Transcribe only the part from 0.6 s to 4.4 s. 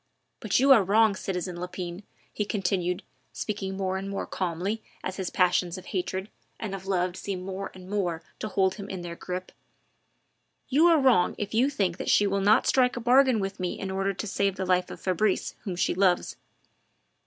are wrong, citizen Lepine," he continued, speaking more and more